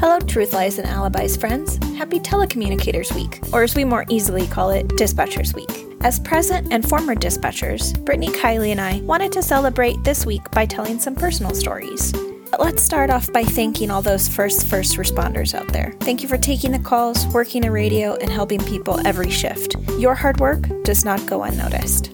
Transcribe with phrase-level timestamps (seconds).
[0.00, 1.76] Hello, Truth Lies and Alibis friends.
[1.96, 5.96] Happy Telecommunicators Week, or as we more easily call it, Dispatchers Week.
[6.02, 10.66] As present and former dispatchers, Brittany, Kylie, and I wanted to celebrate this week by
[10.66, 12.12] telling some personal stories.
[12.12, 15.92] But let's start off by thanking all those first first responders out there.
[15.98, 19.74] Thank you for taking the calls, working a radio, and helping people every shift.
[19.98, 22.12] Your hard work does not go unnoticed.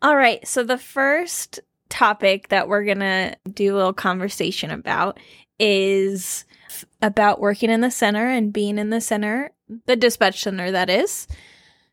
[0.00, 1.60] All right, so the first
[1.92, 5.20] topic that we're going to do a little conversation about
[5.58, 6.44] is
[7.00, 9.50] about working in the center and being in the center,
[9.86, 11.26] the dispatch center, that is.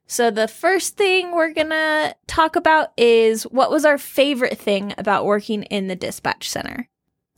[0.07, 4.93] So, the first thing we're going to talk about is what was our favorite thing
[4.97, 6.89] about working in the dispatch center?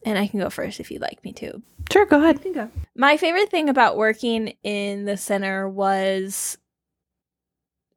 [0.06, 1.62] And I can go first if you'd like me to.
[1.92, 2.42] Sure, go ahead.
[2.54, 2.72] go.
[2.96, 6.58] My favorite thing about working in the center was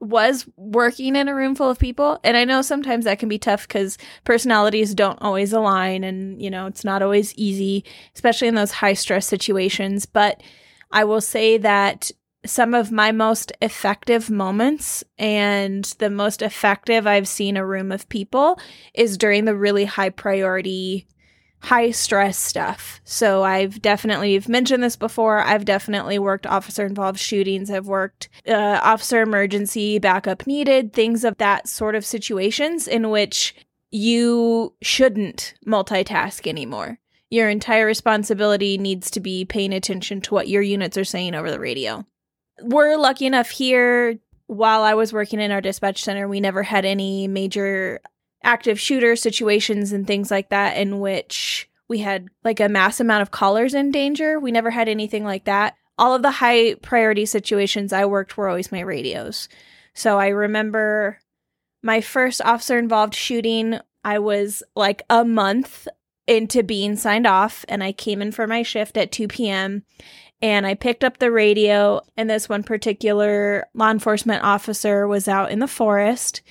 [0.05, 2.21] was working in a room full of people.
[2.23, 6.51] And i know sometimes that can be tough because personalities don't always align and you
[6.51, 10.07] know it's not always easy especially in those high stress situations.
[10.07, 10.43] But
[10.93, 12.11] i will say that
[12.47, 18.09] some of my most effective moments and the most effective i've seen a room of
[18.11, 18.59] people
[18.93, 21.07] is during the really high priority
[21.65, 23.01] high stress stuff.
[23.05, 25.41] So I've definitely you've mentioned this before.
[25.41, 27.71] I've definitely worked officer involved shootings.
[27.71, 33.55] I've worked uh, officer emergency backup needed things of that sort of situations in which
[33.91, 36.99] you shouldn't multitask anymore.
[37.31, 41.51] Your entire responsibility needs to be paying attention to what your units are saying over
[41.51, 42.05] the radio.
[42.61, 46.85] We're lucky enough here while I was working in our dispatch center, we never had
[46.85, 48.01] any major
[48.45, 53.23] active shooter situations and things like that in which we had like a mass amount
[53.23, 54.39] of callers in danger.
[54.39, 55.75] We never had anything like that.
[55.99, 59.49] All of the high priority situations I worked were always my radios.
[59.95, 61.19] So I remember
[61.83, 65.87] my first officer involved shooting, I was like a month
[66.27, 69.85] into being signed off, and I came in for my shift at 2 p.m.
[70.41, 75.51] And I picked up the radio, and this one particular law enforcement officer was out
[75.51, 76.43] in the forest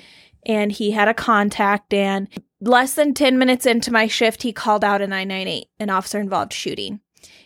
[0.46, 2.28] and he had a contact and
[2.62, 6.54] less than 10 minutes into my shift he called out a 998 an officer involved
[6.54, 7.00] shooting.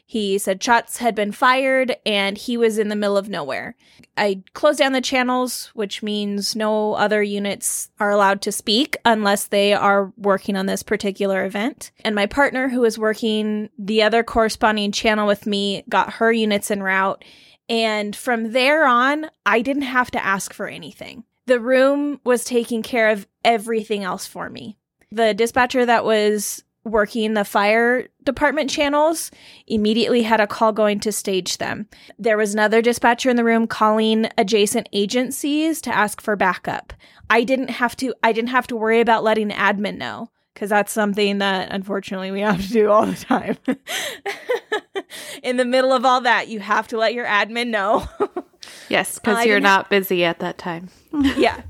[0.09, 3.75] He said shots had been fired and he was in the middle of nowhere.
[4.15, 9.45] I closed down the channels which means no other units are allowed to speak unless
[9.47, 11.91] they are working on this particular event.
[12.05, 16.71] And my partner who was working the other corresponding channel with me got her units
[16.71, 17.25] en route.
[17.67, 22.83] And from there on i didn't have to ask for anything the room was taking
[22.83, 24.77] care of everything else for me.
[25.11, 29.31] The dispatcher that was working the fire department channels
[29.65, 31.87] immediately had a call going to stage them.
[32.17, 36.93] There was another dispatcher in the room calling adjacent agencies to ask for backup.
[37.29, 40.91] I didn't have to I didn't have to worry about letting admin know because that's
[40.91, 43.57] something that unfortunately we have to do all the time.
[45.43, 48.07] in the middle of all that, you have to let your admin know.
[48.89, 50.89] yes, because you're not busy at that time.
[51.37, 51.61] yeah.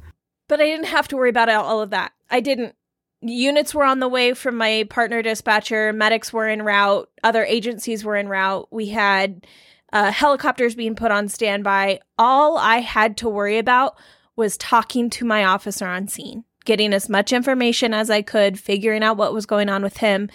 [0.48, 2.14] But I didn't have to worry about all of that.
[2.30, 2.76] I didn't.
[3.22, 8.04] Units were on the way from my partner dispatcher, medics were en route, other agencies
[8.04, 8.68] were en route.
[8.72, 9.46] We had
[9.92, 12.00] uh, helicopters being put on standby.
[12.18, 13.98] All I had to worry about
[14.36, 19.04] was talking to my officer on scene, getting as much information as I could, figuring
[19.04, 20.30] out what was going on with him.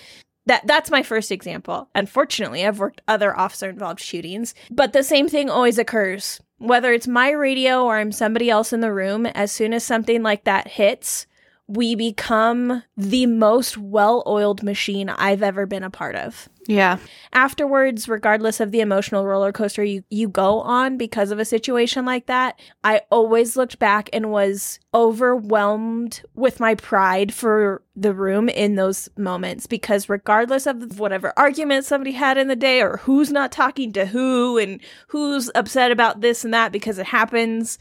[0.46, 1.88] That that's my first example.
[1.94, 7.08] Unfortunately, I've worked other officer involved shootings, but the same thing always occurs whether it's
[7.08, 10.68] my radio or I'm somebody else in the room, as soon as something like that
[10.68, 11.26] hits,
[11.72, 16.50] we become the most well oiled machine I've ever been a part of.
[16.68, 16.98] Yeah.
[17.32, 22.04] Afterwards, regardless of the emotional roller coaster you, you go on because of a situation
[22.04, 28.50] like that, I always looked back and was overwhelmed with my pride for the room
[28.50, 33.32] in those moments because regardless of whatever argument somebody had in the day or who's
[33.32, 37.78] not talking to who and who's upset about this and that because it happens,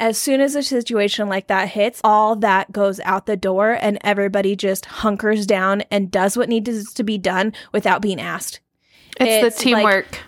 [0.00, 3.98] as soon as a situation like that hits, all that goes out the door and
[4.02, 8.60] everybody just hunkers down and does what needs to be done without being asked.
[9.20, 10.12] It's, it's the teamwork.
[10.12, 10.22] Like,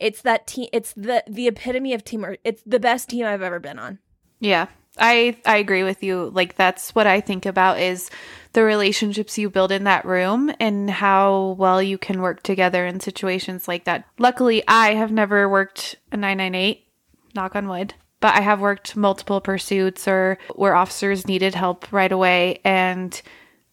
[0.00, 2.40] it's that team it's the the epitome of teamwork.
[2.42, 4.00] It's the best team I've ever been on.
[4.40, 4.66] Yeah.
[4.98, 6.30] I I agree with you.
[6.30, 8.10] Like that's what I think about is
[8.52, 13.00] the relationships you build in that room and how well you can work together in
[13.00, 14.04] situations like that.
[14.18, 16.86] Luckily, I have never worked a 998,
[17.34, 22.12] knock on wood but I have worked multiple pursuits or where officers needed help right
[22.12, 22.60] away.
[22.64, 23.20] And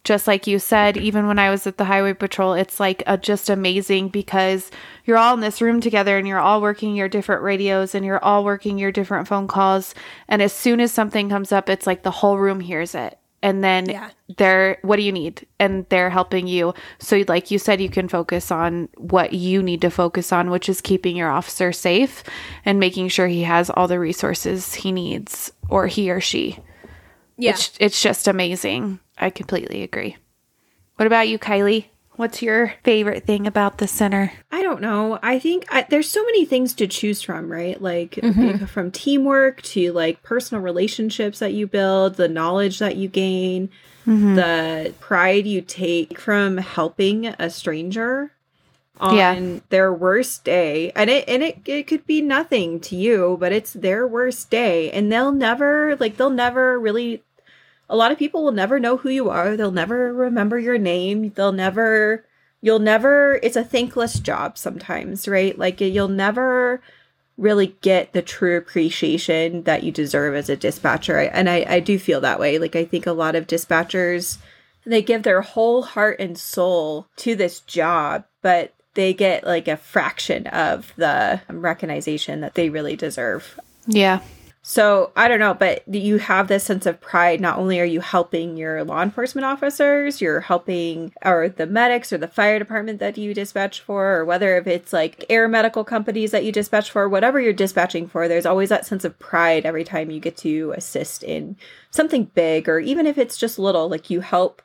[0.02, 3.16] just like you said, even when I was at the highway patrol, it's like a,
[3.16, 4.72] just amazing because
[5.04, 8.22] you're all in this room together and you're all working your different radios and you're
[8.24, 9.94] all working your different phone calls.
[10.26, 13.19] And as soon as something comes up, it's like the whole room hears it.
[13.42, 14.10] And then Yeah.
[14.36, 15.46] they're what do you need?
[15.58, 16.74] And they're helping you.
[16.98, 20.68] So like you said you can focus on what you need to focus on which
[20.68, 22.22] is keeping your officer safe
[22.64, 26.58] and making sure he has all the resources he needs or he or she.
[27.38, 27.52] Yeah.
[27.52, 29.00] it's, it's just amazing.
[29.16, 30.16] I completely agree.
[30.96, 31.86] What about you kylie
[32.20, 35.18] what's your favorite thing about the center I don't know.
[35.22, 37.80] I think I, there's so many things to choose from, right?
[37.80, 38.66] Like mm-hmm.
[38.66, 43.70] from teamwork to like personal relationships that you build, the knowledge that you gain,
[44.06, 44.34] mm-hmm.
[44.34, 48.32] the pride you take from helping a stranger
[48.98, 49.58] on Yeah.
[49.70, 50.92] their worst day.
[50.94, 54.90] And it and it, it could be nothing to you, but it's their worst day
[54.90, 57.22] and they'll never like they'll never really
[57.90, 59.56] a lot of people will never know who you are.
[59.56, 61.32] They'll never remember your name.
[61.34, 62.24] They'll never
[62.62, 65.58] you'll never it's a thankless job sometimes right?
[65.58, 66.80] Like you'll never
[67.36, 71.18] really get the true appreciation that you deserve as a dispatcher.
[71.18, 72.58] And I, I do feel that way.
[72.58, 74.38] Like i think a lot of dispatchers
[74.86, 79.76] they give their whole heart and soul to this job but they get like a
[79.76, 83.58] fraction of the recognition that they really deserve.
[83.86, 84.20] Yeah
[84.62, 87.40] so I don't know, but you have this sense of pride.
[87.40, 92.18] Not only are you helping your law enforcement officers, you're helping or the medics or
[92.18, 96.30] the fire department that you dispatch for, or whether if it's like air medical companies
[96.32, 99.84] that you dispatch for, whatever you're dispatching for, there's always that sense of pride every
[99.84, 101.56] time you get to assist in
[101.90, 104.60] something big, or even if it's just little, like you help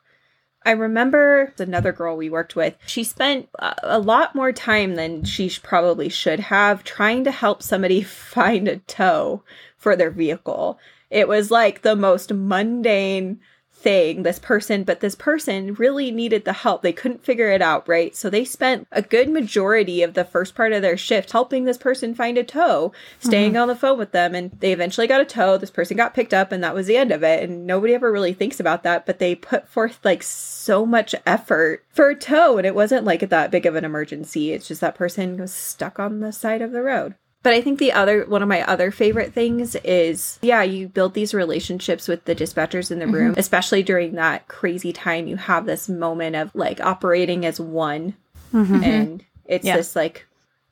[0.66, 2.74] I remember another girl we worked with.
[2.86, 8.02] She spent a lot more time than she probably should have trying to help somebody
[8.02, 9.44] find a tow
[9.78, 10.80] for their vehicle.
[11.08, 13.38] It was like the most mundane
[13.78, 16.82] thing, this person, but this person really needed the help.
[16.82, 18.16] They couldn't figure it out, right?
[18.16, 21.78] So they spent a good majority of the first part of their shift helping this
[21.78, 23.62] person find a tow, staying mm-hmm.
[23.62, 25.56] on the phone with them, and they eventually got a tow.
[25.56, 27.44] This person got picked up, and that was the end of it.
[27.44, 31.84] And nobody ever really thinks about that, but they put forth like so much effort
[31.90, 34.52] for a tow, and it wasn't like that big of an emergency.
[34.52, 37.14] It's just that person was stuck on the side of the road.
[37.42, 41.14] But I think the other one of my other favorite things is yeah, you build
[41.14, 43.40] these relationships with the dispatchers in the room, mm-hmm.
[43.40, 48.14] especially during that crazy time you have this moment of like operating as one.
[48.52, 48.82] Mm-hmm.
[48.82, 49.76] And it's Yeah.
[49.76, 50.26] this like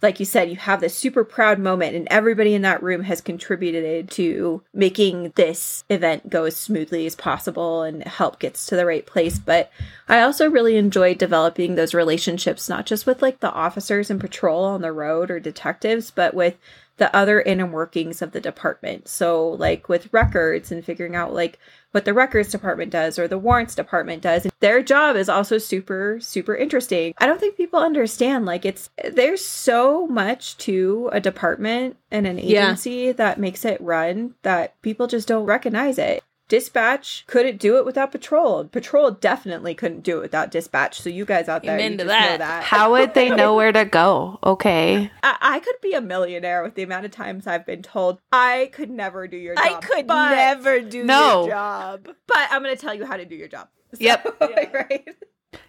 [0.05, 3.23] like you said you have this super proud moment and everybody in that room has
[3.23, 8.87] contributed to making this event go as smoothly as possible and help gets to the
[8.87, 9.39] right place.
[9.39, 9.71] But
[10.07, 14.65] i also really enjoy developing those relationships not just with like the officers and patrol
[14.65, 16.59] on the road or detectives but with
[16.97, 19.09] the other inner workings of the department.
[19.09, 21.59] So like with records and figuring out like
[21.95, 24.49] what the records department does or the warrants department does.
[24.59, 27.15] Their job is also super, super interesting.
[27.19, 32.39] I don't think people understand like it's there's so much to a department and an
[32.39, 32.65] Yeah.
[32.65, 36.25] agency that makes it run that people just don't recognize it.
[36.49, 38.65] Dispatch couldn't do it without patrol.
[38.65, 41.01] Patrol definitely couldn't do it without dispatch.
[41.01, 42.39] So you guys out there, Amen you to just know that.
[42.39, 42.63] that.
[42.65, 46.75] how would they know where to go okay I, I could be a millionaire with
[46.75, 49.65] the amount of times I've been told I could never do your job.
[49.65, 51.41] I could never do No.
[51.43, 52.09] your job.
[52.27, 53.69] But I'm going to tell you how to do your job.
[53.99, 54.37] Yep.
[54.41, 55.09] right.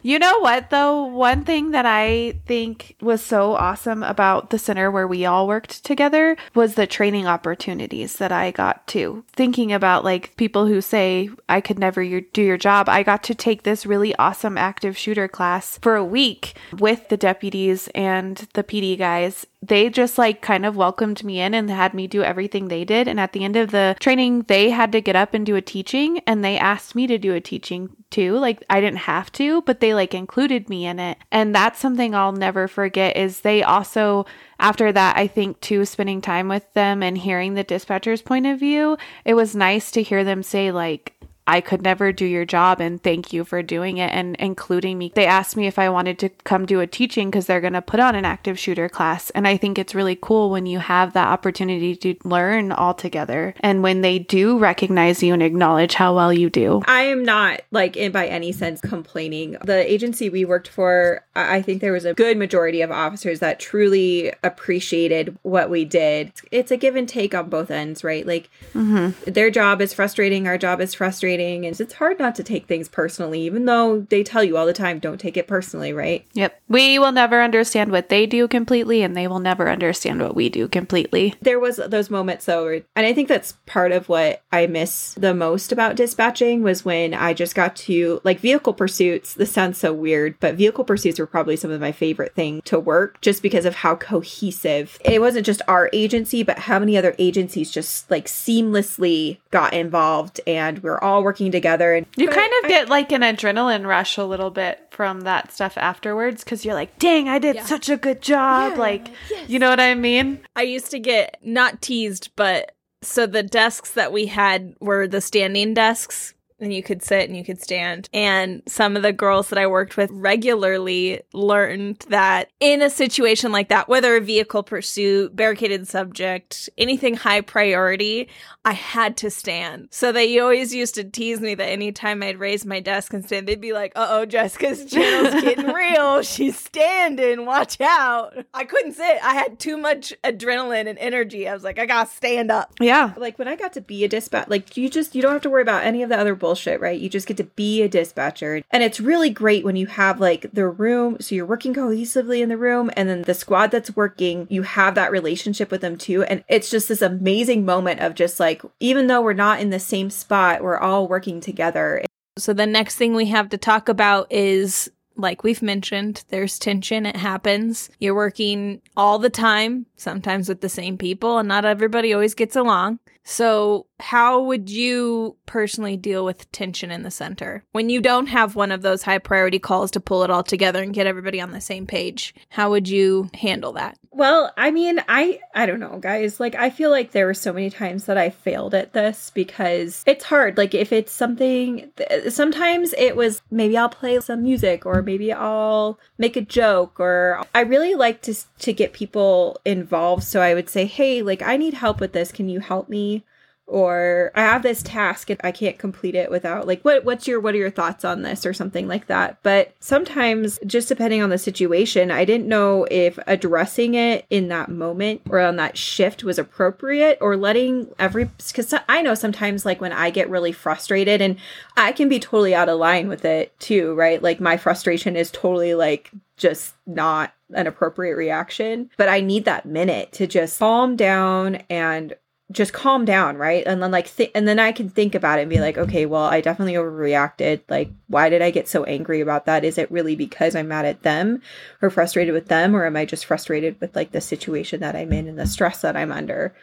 [0.02, 1.06] You know what, though?
[1.06, 5.84] One thing that I think was so awesome about the center where we all worked
[5.84, 9.24] together was the training opportunities that I got to.
[9.34, 13.36] Thinking about like people who say, I could never do your job, I got to
[13.36, 18.64] take this really awesome active shooter class for a week with the deputies and the
[18.64, 22.68] PD guys they just like kind of welcomed me in and had me do everything
[22.68, 23.08] they did.
[23.08, 25.62] And at the end of the training, they had to get up and do a
[25.62, 28.38] teaching and they asked me to do a teaching too.
[28.38, 31.18] Like I didn't have to, but they like included me in it.
[31.32, 34.26] And that's something I'll never forget is they also
[34.60, 38.60] after that, I think too, spending time with them and hearing the dispatcher's point of
[38.60, 41.14] view, it was nice to hear them say like,
[41.48, 45.12] I could never do your job and thank you for doing it and including me.
[45.16, 47.82] They asked me if I wanted to come do a teaching because they're going to
[47.82, 49.30] put on an active shooter class.
[49.32, 53.56] And I think it's really cool when you have that opportunity to learn all together
[53.62, 56.82] and when they do recognize you and acknowledge how well you do.
[56.88, 59.58] I am not like in by any sense complaining.
[59.64, 63.40] The agency we worked for, I I think there was a good majority of officers
[63.40, 66.34] that truly appreciated what we did.
[66.52, 68.28] It's a give and take on both ends, right?
[68.28, 69.32] Like mm-hmm.
[69.32, 72.88] their job is frustrating, our job is frustrating, and it's hard not to take things
[72.88, 76.26] personally, even though they tell you all the time, don't take it personally, right?
[76.34, 76.62] Yep.
[76.68, 80.50] We will never understand what they do completely and they will never understand what we
[80.50, 81.34] do completely.
[81.42, 85.34] there was those moments though and i think that's part of what i miss the
[85.34, 89.94] most about dispatching was when i just got to like vehicle pursuits this sounds so
[89.94, 93.66] weird but vehicle pursuits were probably some of my favorite thing to work just because
[93.66, 98.26] of how cohesive it wasn't just our agency but how many other agencies just like
[98.26, 102.88] seamlessly got involved and we're all working together and You but kind of I- get
[102.90, 107.28] like an adrenaline rush a little bit from that stuff afterwards because you're like, dang,
[107.28, 107.66] I did Yeah.
[107.66, 108.74] such a good job.
[108.74, 109.50] Yeah, like, yes.
[109.50, 110.40] you know what I mean?
[110.56, 115.20] I used to get not teased, but so the desks that we had were the
[115.22, 116.34] standing desks.
[116.60, 118.08] And you could sit and you could stand.
[118.14, 123.52] And some of the girls that I worked with regularly learned that in a situation
[123.52, 128.30] like that, whether a vehicle pursuit, barricaded subject, anything high priority,
[128.64, 129.90] I had to stand.
[129.92, 133.48] So they always used to tease me that anytime I'd raise my desk and stand,
[133.48, 136.22] they'd be like, uh oh, Jessica's channel's getting real.
[136.22, 137.46] She's standing.
[137.46, 138.34] Watch out.
[138.54, 139.18] I couldn't sit.
[139.22, 141.48] I had too much adrenaline and energy.
[141.50, 142.74] I was like, I gotta stand up.
[142.80, 143.14] Yeah.
[143.18, 145.50] like when I got to be a dispatch, like you just you don't have to
[145.50, 146.46] worry about any of the other bullshit,
[146.82, 147.00] right?
[147.00, 150.48] You just get to be a dispatcher, and it's really great when you have like
[150.54, 154.48] the room, so you're working cohesively in the room, and then the squad that's working,
[154.50, 158.40] you have that relationship with them too, and it's just this amazing moment of just
[158.40, 162.04] like even though we're not in the same spot, we're all working together.
[162.38, 167.06] So the next thing we have to talk about is like we've mentioned, there's tension.
[167.06, 167.90] It happens.
[168.00, 172.56] You're working all the time, sometimes with the same people, and not everybody always gets
[172.56, 173.00] along.
[173.24, 178.56] So, how would you personally deal with tension in the center when you don't have
[178.56, 181.52] one of those high priority calls to pull it all together and get everybody on
[181.52, 182.36] the same page?
[182.50, 183.98] How would you handle that?
[184.12, 186.40] Well, I mean, I I don't know, guys.
[186.40, 190.04] Like I feel like there were so many times that I failed at this because
[190.06, 190.58] it's hard.
[190.58, 195.34] Like if it's something th- sometimes it was maybe I'll play some music or maybe
[195.34, 200.54] I'll make a joke or I really like to to get people involved, so I
[200.54, 202.32] would say, "Hey, like I need help with this.
[202.32, 203.24] Can you help me?"
[203.68, 207.40] Or I have this task and I can't complete it without like what what's your
[207.40, 209.40] what are your thoughts on this or something like that.
[209.42, 214.70] But sometimes just depending on the situation, I didn't know if addressing it in that
[214.70, 219.82] moment or on that shift was appropriate or letting every cuz I know sometimes like
[219.82, 221.38] when I get really frustrated and
[221.76, 224.22] I can be totally out of line with it too, right?
[224.22, 229.66] Like my frustration is totally like just not an appropriate reaction, but I need that
[229.66, 232.14] minute to just calm down and
[232.52, 233.64] just calm down, right?
[233.66, 236.06] And then like th- and then I can think about it and be like, okay,
[236.06, 237.62] well, I definitely overreacted.
[237.70, 239.64] Like, why did I get so angry about that?
[239.64, 241.42] Is it really because I'm mad at them
[241.82, 245.12] or frustrated with them or am I just frustrated with like the situation that I'm
[245.12, 246.54] in and the stress that I'm under?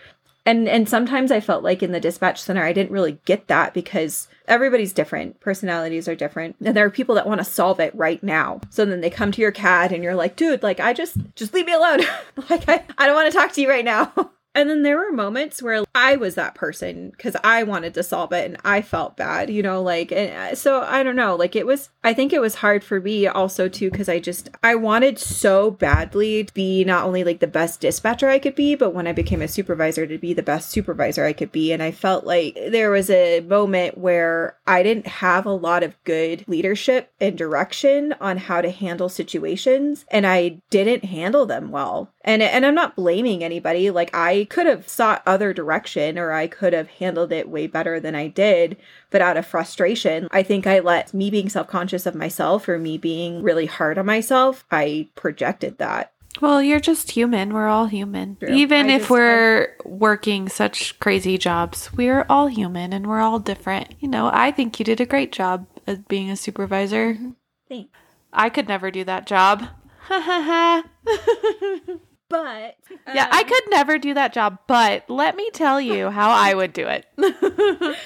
[0.46, 3.74] And and sometimes I felt like in the dispatch center I didn't really get that
[3.74, 7.94] because everybody's different, personalities are different, and there are people that want to solve it
[7.94, 8.60] right now.
[8.70, 11.54] So then they come to your CAD and you're like, dude, like I just just
[11.54, 12.00] leave me alone.
[12.50, 14.12] like I, I don't want to talk to you right now.
[14.54, 18.32] And then there were moments where I was that person because I wanted to solve
[18.32, 21.54] it and I felt bad, you know, like, and uh, so I don't know, like
[21.54, 24.74] it was, I think it was hard for me also too because I just, I
[24.74, 28.94] wanted so badly to be not only like the best dispatcher I could be, but
[28.94, 31.72] when I became a supervisor to be the best supervisor I could be.
[31.72, 36.02] And I felt like there was a moment where I didn't have a lot of
[36.04, 42.10] good leadership and direction on how to handle situations and I didn't handle them well.
[42.24, 43.90] And and I'm not blaming anybody.
[43.90, 45.81] Like I could have sought other direction
[46.18, 48.76] or I could have handled it way better than I did,
[49.10, 52.98] but out of frustration, I think I let me being self-conscious of myself or me
[52.98, 56.12] being really hard on myself, I projected that.
[56.40, 57.52] Well, you're just human.
[57.52, 58.36] We're all human.
[58.36, 58.48] True.
[58.54, 63.38] Even I if just- we're working such crazy jobs, we're all human and we're all
[63.38, 63.94] different.
[64.00, 67.14] You know, I think you did a great job as being a supervisor.
[67.14, 67.30] Mm-hmm.
[67.68, 67.90] Thanks.
[68.32, 69.68] I could never do that job.
[70.06, 71.96] Ha ha ha.
[72.32, 72.76] But
[73.14, 76.54] Yeah, I could um, never do that job, but let me tell you how I
[76.54, 77.06] would do it.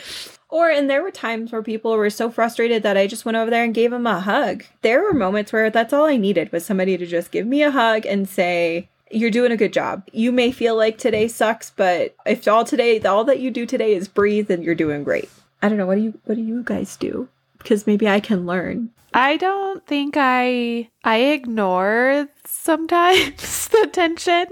[0.48, 3.50] Or, and there were times where people were so frustrated that I just went over
[3.50, 4.64] there and gave them a hug.
[4.82, 7.72] There were moments where that's all I needed was somebody to just give me a
[7.72, 10.04] hug and say, you're doing a good job.
[10.12, 13.94] You may feel like today sucks, but if all today, all that you do today
[13.94, 15.28] is breathe, then you're doing great.
[15.62, 15.86] I don't know.
[15.86, 17.28] What do you, what do you guys do?
[17.58, 18.90] Because maybe I can learn.
[19.14, 24.46] I don't think I I ignore sometimes the tension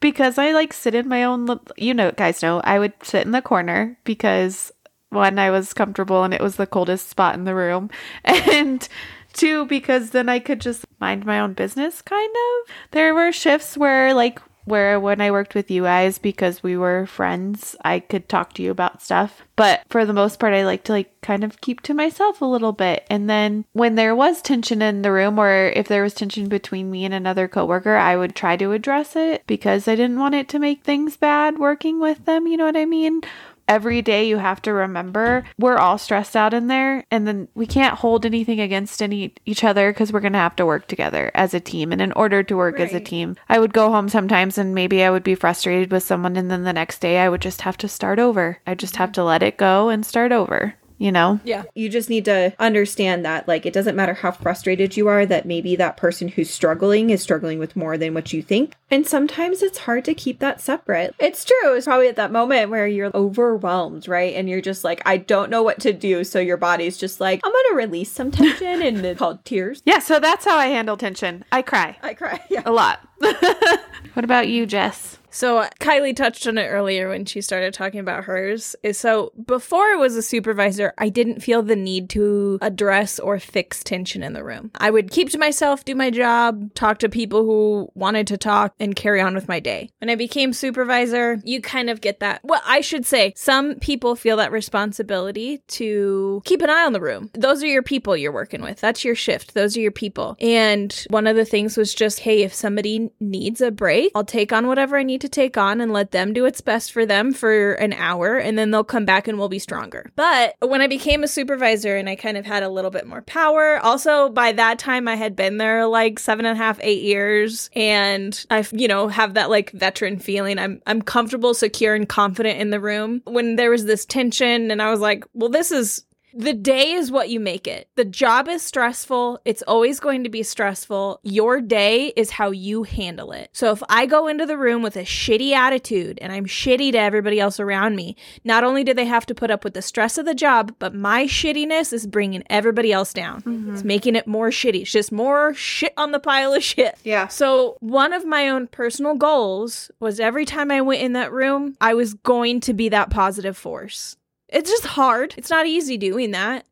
[0.00, 3.32] because I like sit in my own you know guys know I would sit in
[3.32, 4.72] the corner because
[5.10, 7.90] one I was comfortable and it was the coldest spot in the room
[8.24, 8.88] and
[9.34, 12.74] two because then I could just mind my own business kind of.
[12.92, 17.06] There were shifts where like where when I worked with you guys because we were
[17.06, 19.42] friends, I could talk to you about stuff.
[19.54, 22.44] But for the most part, I like to like kind of keep to myself a
[22.44, 23.06] little bit.
[23.08, 26.90] And then when there was tension in the room or if there was tension between
[26.90, 30.48] me and another coworker, I would try to address it because I didn't want it
[30.50, 32.46] to make things bad working with them.
[32.46, 33.22] You know what I mean?
[33.68, 37.66] Every day you have to remember we're all stressed out in there and then we
[37.66, 41.54] can't hold anything against any each other because we're gonna have to work together as
[41.54, 41.92] a team.
[41.92, 45.02] And in order to work as a team i would go home sometimes and maybe
[45.02, 47.76] i would be frustrated with someone and then the next day i would just have
[47.78, 48.60] to start over.
[48.66, 49.02] I just mm-hmm.
[49.02, 51.40] have to let it go and start over you know?
[51.44, 51.64] Yeah.
[51.74, 55.46] You just need to understand that, like, it doesn't matter how frustrated you are, that
[55.46, 58.74] maybe that person who's struggling is struggling with more than what you think.
[58.90, 61.14] And sometimes it's hard to keep that separate.
[61.18, 61.74] It's true.
[61.74, 64.34] It's probably at that moment where you're overwhelmed, right?
[64.34, 66.24] And you're just like, I don't know what to do.
[66.24, 69.82] So your body's just like, I'm going to release some tension and it's called tears.
[69.84, 71.44] Yeah, so that's how I handle tension.
[71.52, 72.40] I cry I cry.
[72.50, 72.62] Yeah.
[72.64, 73.00] a lot.
[73.18, 75.18] what about you, Jess?
[75.36, 78.74] So uh, Kylie touched on it earlier when she started talking about hers.
[78.92, 83.84] So before I was a supervisor, I didn't feel the need to address or fix
[83.84, 84.70] tension in the room.
[84.78, 88.72] I would keep to myself, do my job, talk to people who wanted to talk,
[88.80, 89.90] and carry on with my day.
[89.98, 92.40] When I became supervisor, you kind of get that.
[92.42, 97.00] Well, I should say some people feel that responsibility to keep an eye on the
[97.00, 97.28] room.
[97.34, 98.80] Those are your people you're working with.
[98.80, 99.52] That's your shift.
[99.52, 100.34] Those are your people.
[100.40, 104.50] And one of the things was just, hey, if somebody needs a break, I'll take
[104.50, 107.32] on whatever I need to take on and let them do what's best for them
[107.32, 110.10] for an hour and then they'll come back and we'll be stronger.
[110.16, 113.22] But when I became a supervisor and I kind of had a little bit more
[113.22, 117.02] power, also by that time I had been there like seven and a half, eight
[117.02, 120.58] years and I, you know, have that like veteran feeling.
[120.58, 123.22] I'm, I'm comfortable, secure, and confident in the room.
[123.26, 126.05] When there was this tension and I was like, well, this is
[126.36, 127.88] the day is what you make it.
[127.94, 129.40] The job is stressful.
[129.46, 131.20] It's always going to be stressful.
[131.22, 133.48] Your day is how you handle it.
[133.52, 136.98] So if I go into the room with a shitty attitude and I'm shitty to
[136.98, 140.18] everybody else around me, not only do they have to put up with the stress
[140.18, 143.40] of the job, but my shittiness is bringing everybody else down.
[143.40, 143.72] Mm-hmm.
[143.72, 144.82] It's making it more shitty.
[144.82, 146.98] It's just more shit on the pile of shit.
[147.02, 147.28] Yeah.
[147.28, 151.76] So, one of my own personal goals was every time I went in that room,
[151.80, 154.16] I was going to be that positive force.
[154.48, 155.34] It's just hard.
[155.36, 156.66] It's not easy doing that.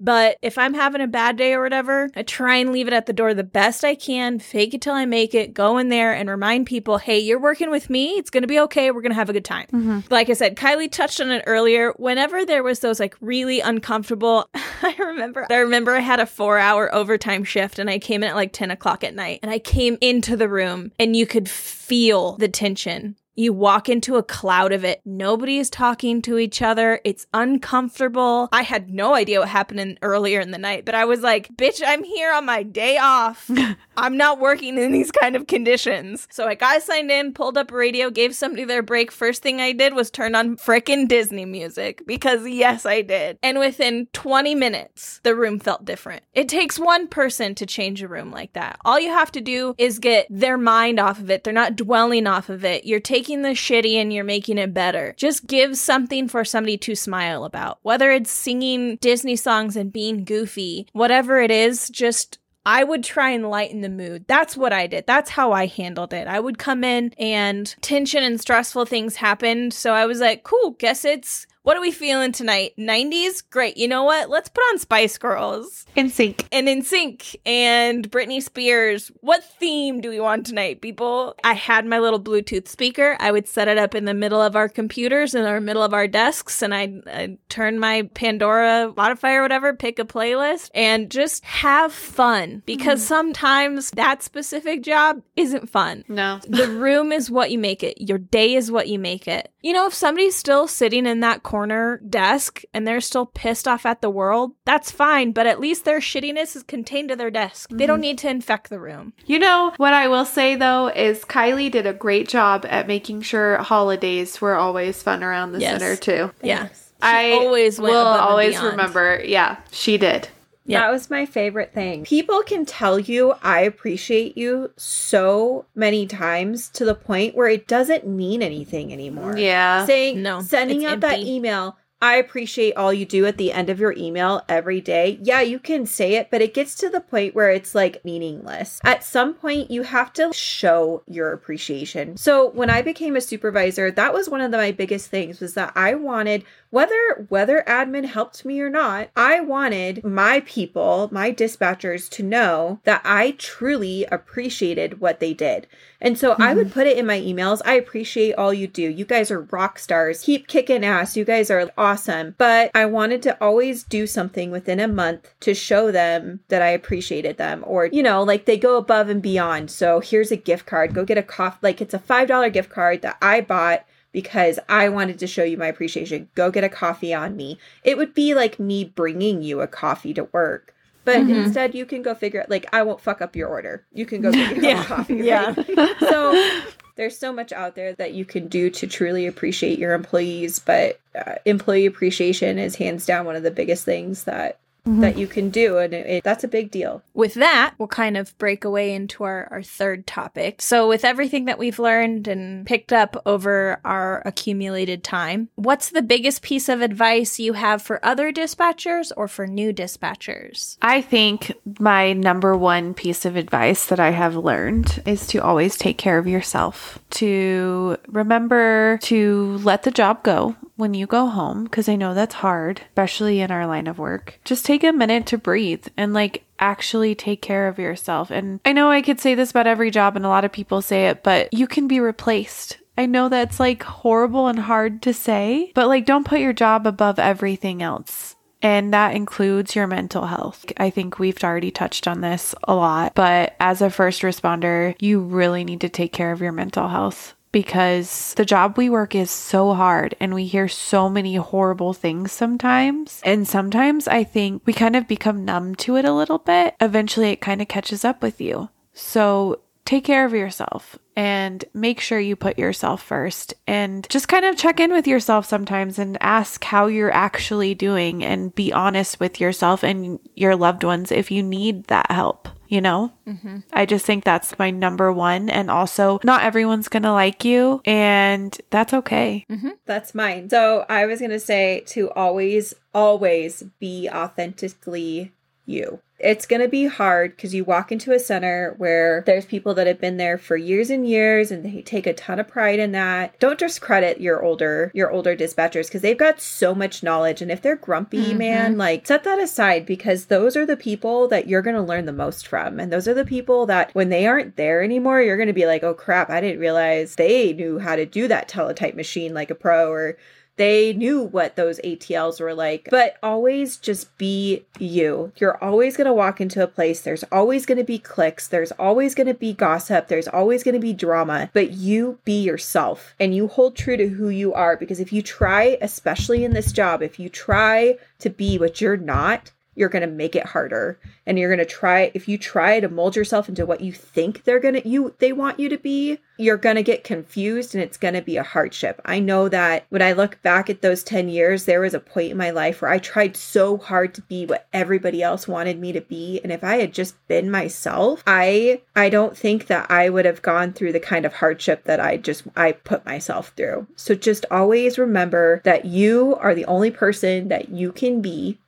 [0.00, 3.04] But if I'm having a bad day or whatever, I try and leave it at
[3.04, 6.14] the door the best I can, fake it till I make it, go in there
[6.14, 8.12] and remind people, hey, you're working with me.
[8.12, 8.90] It's going to be okay.
[8.90, 9.66] We're going to have a good time.
[9.66, 10.00] Mm-hmm.
[10.10, 11.92] Like I said, Kylie touched on it earlier.
[11.98, 16.56] Whenever there was those like really uncomfortable, I remember, I remember I had a four
[16.58, 19.58] hour overtime shift and I came in at like 10 o'clock at night and I
[19.58, 23.16] came into the room and you could feel the tension.
[23.34, 25.00] You walk into a cloud of it.
[25.04, 27.00] Nobody is talking to each other.
[27.04, 28.48] It's uncomfortable.
[28.52, 31.48] I had no idea what happened in, earlier in the night, but I was like,
[31.56, 33.50] bitch, I'm here on my day off.
[33.96, 36.26] I'm not working in these kind of conditions.
[36.30, 39.10] So I got signed in, pulled up a radio, gave somebody their break.
[39.10, 43.38] First thing I did was turn on frickin' Disney music because yes, I did.
[43.42, 46.24] And within 20 minutes, the room felt different.
[46.32, 48.78] It takes one person to change a room like that.
[48.84, 51.44] All you have to do is get their mind off of it.
[51.44, 52.84] They're not dwelling off of it.
[52.84, 55.14] You're taking the shitty and you're making it better.
[55.16, 57.78] Just give something for somebody to smile about.
[57.82, 63.30] Whether it's singing Disney songs and being goofy, whatever it is, just I would try
[63.30, 64.26] and lighten the mood.
[64.28, 65.06] That's what I did.
[65.06, 66.28] That's how I handled it.
[66.28, 69.72] I would come in and tension and stressful things happened.
[69.72, 72.72] So I was like, cool, guess it's what are we feeling tonight?
[72.78, 73.42] 90s?
[73.50, 73.76] Great.
[73.76, 74.30] You know what?
[74.30, 76.46] Let's put on Spice Girls NSYNC.
[76.50, 79.12] and NSYNC and Britney Spears.
[79.20, 81.34] What theme do we want tonight, people?
[81.44, 83.16] I had my little Bluetooth speaker.
[83.20, 85.92] I would set it up in the middle of our computers in our middle of
[85.92, 91.10] our desks, and I'd, I'd turn my Pandora Spotify or whatever, pick a playlist, and
[91.10, 92.62] just have fun.
[92.64, 93.08] Because mm-hmm.
[93.08, 96.04] sometimes that specific job isn't fun.
[96.08, 96.40] No.
[96.48, 98.00] The room is what you make it.
[98.00, 99.52] Your day is what you make it.
[99.60, 103.84] You know, if somebody's still sitting in that corner desk and they're still pissed off
[103.84, 107.70] at the world, that's fine, but at least their shittiness is contained to their desk.
[107.72, 108.02] They don't mhm.
[108.02, 109.14] need to infect the room.
[109.26, 113.22] You know, what I will say though is Kylie did a great job at making
[113.22, 115.80] sure holidays were always fun around the Yes.
[115.80, 116.30] center too.
[116.40, 116.68] Yeah.
[117.02, 119.20] I always went will always remember.
[119.24, 120.28] Yeah, she did.
[120.70, 120.80] Yeah.
[120.80, 122.04] That was my favorite thing.
[122.04, 127.66] People can tell you I appreciate you so many times to the point where it
[127.66, 129.36] doesn't mean anything anymore.
[129.36, 129.84] Yeah.
[129.86, 133.68] Saying No, sending it's out that email, I appreciate all you do at the end
[133.68, 135.18] of your email every day.
[135.22, 138.80] Yeah, you can say it, but it gets to the point where it's like meaningless.
[138.82, 142.16] At some point, you have to show your appreciation.
[142.16, 145.52] So when I became a supervisor, that was one of the, my biggest things was
[145.54, 151.32] that I wanted whether whether admin helped me or not, I wanted my people, my
[151.32, 155.66] dispatchers to know that I truly appreciated what they did.
[156.00, 156.72] And so I would hmm.
[156.72, 157.60] put it in my emails.
[157.64, 158.82] I appreciate all you do.
[158.82, 160.22] You guys are rock stars.
[160.22, 161.16] Keep kicking ass.
[161.16, 162.36] You guys are awesome.
[162.38, 166.68] But I wanted to always do something within a month to show them that I
[166.68, 169.70] appreciated them or, you know, like they go above and beyond.
[169.70, 170.94] So here's a gift card.
[170.94, 171.58] Go get a coffee.
[171.62, 175.56] Like it's a $5 gift card that I bought because I wanted to show you
[175.56, 176.28] my appreciation.
[176.34, 177.58] Go get a coffee on me.
[177.84, 180.74] It would be like me bringing you a coffee to work.
[181.04, 182.50] But instead, you can go figure it.
[182.50, 183.86] Like, I won't fuck up your order.
[183.92, 185.16] You can go get your own coffee.
[185.16, 185.54] Yeah.
[185.98, 186.60] so
[186.96, 191.00] there's so much out there that you can do to truly appreciate your employees, but
[191.14, 195.00] uh, employee appreciation is hands down one of the biggest things that Mm-hmm.
[195.02, 198.16] that you can do and it, it, that's a big deal With that, we'll kind
[198.16, 200.62] of break away into our, our third topic.
[200.62, 206.00] So, with everything that we've learned and picked up over our accumulated time, what's the
[206.00, 210.78] biggest piece of advice you have for other dispatchers or for new dispatchers?
[210.80, 215.76] I think my number one piece of advice that I have learned is to always
[215.76, 221.64] take care of yourself, to remember to let the job go when you go home,
[221.64, 224.40] because I know that's hard, especially in our line of work.
[224.44, 228.30] Just take a minute to breathe and like actually take care of yourself.
[228.30, 230.82] And I know I could say this about every job, and a lot of people
[230.82, 232.78] say it, but you can be replaced.
[232.98, 236.86] I know that's like horrible and hard to say, but like don't put your job
[236.86, 238.36] above everything else.
[238.62, 240.66] And that includes your mental health.
[240.76, 245.20] I think we've already touched on this a lot, but as a first responder, you
[245.20, 249.30] really need to take care of your mental health because the job we work is
[249.30, 253.20] so hard and we hear so many horrible things sometimes.
[253.24, 256.74] And sometimes I think we kind of become numb to it a little bit.
[256.80, 258.68] Eventually, it kind of catches up with you.
[258.92, 264.44] So take care of yourself and make sure you put yourself first and just kind
[264.44, 269.18] of check in with yourself sometimes and ask how you're actually doing and be honest
[269.18, 273.12] with yourself and your loved ones if you need that help you know?
[273.26, 273.58] Mm-hmm.
[273.72, 275.50] I just think that's my number one.
[275.50, 279.44] And also, not everyone's going to like you, and that's okay.
[279.50, 279.70] Mm-hmm.
[279.84, 280.48] That's mine.
[280.48, 285.32] So I was going to say to always, always be authentically
[285.66, 286.00] you.
[286.22, 289.86] It's going to be hard because you walk into a center where there's people that
[289.86, 292.92] have been there for years and years and they take a ton of pride in
[292.92, 293.38] that.
[293.38, 297.62] Don't discredit your older your older dispatchers because they've got so much knowledge and if
[297.62, 298.38] they're grumpy, mm-hmm.
[298.38, 302.04] man, like set that aside because those are the people that you're going to learn
[302.04, 302.78] the most from.
[302.78, 305.66] And those are the people that when they aren't there anymore, you're going to be
[305.66, 309.50] like, "Oh crap, I didn't realize they knew how to do that teletype machine like
[309.50, 310.16] a pro or
[310.56, 315.32] they knew what those ATLs were like, but always just be you.
[315.36, 318.72] You're always going to walk into a place, there's always going to be clicks, there's
[318.72, 323.14] always going to be gossip, there's always going to be drama, but you be yourself
[323.18, 324.76] and you hold true to who you are.
[324.76, 328.96] Because if you try, especially in this job, if you try to be what you're
[328.96, 330.98] not, you're going to make it harder.
[331.26, 334.44] And you're going to try if you try to mold yourself into what you think
[334.44, 337.84] they're going to you they want you to be you're going to get confused and
[337.84, 339.00] it's going to be a hardship.
[339.04, 342.32] I know that when i look back at those 10 years there was a point
[342.32, 345.92] in my life where i tried so hard to be what everybody else wanted me
[345.92, 346.40] to be.
[346.42, 350.42] And if i had just been myself i i don't think that i would have
[350.42, 353.86] gone through the kind of hardship that i just i put myself through.
[353.96, 358.58] So just always remember that you are the only person that you can be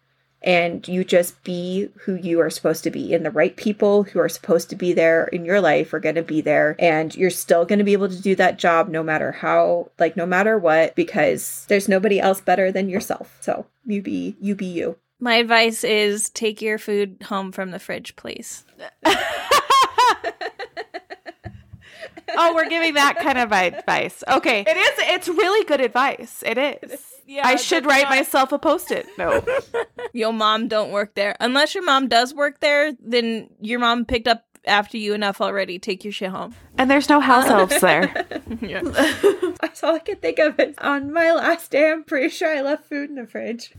[0.45, 3.15] and you just be who you are supposed to be.
[3.15, 6.17] And the right people who are supposed to be there in your life are going
[6.17, 6.77] to be there.
[6.79, 10.17] And you're still going to be able to do that job no matter how, like,
[10.17, 13.37] no matter what, because there's nobody else better than yourself.
[13.41, 14.97] So you be, you be you.
[15.21, 18.65] My advice is take your food home from the fridge, please.
[22.37, 24.25] oh, we're giving that kind of advice.
[24.27, 24.65] Okay.
[24.67, 26.43] It is it's really good advice.
[26.45, 27.12] It is.
[27.27, 28.11] Yeah, I should write not...
[28.11, 29.07] myself a post-it.
[29.19, 29.45] No.
[30.13, 31.37] your mom don't work there.
[31.41, 35.79] Unless your mom does work there, then your mom picked up after you enough already.
[35.79, 36.55] Take your shit home.
[36.79, 38.27] And there's no house elves there.
[38.61, 38.83] yeah.
[39.61, 42.61] That's all I can think of is on my last day, I'm pretty sure I
[42.61, 43.73] left food in the fridge.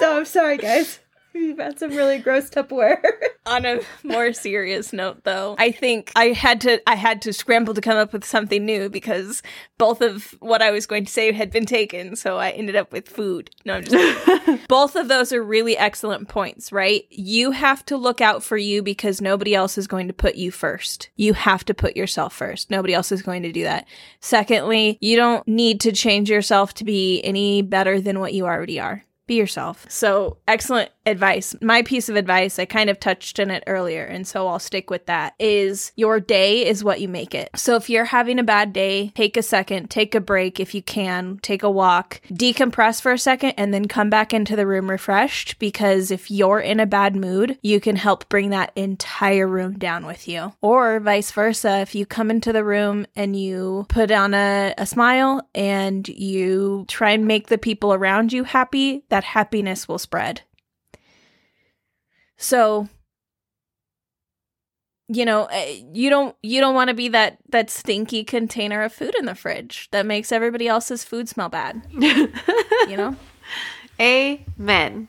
[0.00, 1.00] so I'm sorry, guys.
[1.34, 3.02] We've had some really gross Tupperware.
[3.46, 7.74] On a more serious note, though, I think I had to I had to scramble
[7.74, 9.42] to come up with something new because
[9.78, 12.92] both of what I was going to say had been taken, so I ended up
[12.92, 13.50] with food.
[13.64, 17.04] No, I'm just both of those are really excellent points, right?
[17.10, 20.52] You have to look out for you because nobody else is going to put you
[20.52, 21.10] first.
[21.16, 22.70] You have to put yourself first.
[22.70, 23.88] Nobody else is going to do that.
[24.20, 28.78] Secondly, you don't need to change yourself to be any better than what you already
[28.78, 29.86] are be yourself.
[29.88, 31.54] So, excellent advice.
[31.60, 34.90] My piece of advice, I kind of touched on it earlier, and so I'll stick
[34.90, 37.50] with that, is your day is what you make it.
[37.56, 40.82] So, if you're having a bad day, take a second, take a break if you
[40.82, 44.90] can, take a walk, decompress for a second, and then come back into the room
[44.90, 49.78] refreshed because if you're in a bad mood, you can help bring that entire room
[49.78, 50.52] down with you.
[50.60, 54.86] Or vice versa, if you come into the room and you put on a, a
[54.86, 60.42] smile and you try and make the people around you happy, that happiness will spread.
[62.42, 62.88] So
[65.08, 68.92] you know eh, you don't you don't want to be that that stinky container of
[68.92, 71.82] food in the fridge that makes everybody else's food smell bad.
[72.88, 73.16] You know?
[74.00, 75.08] Amen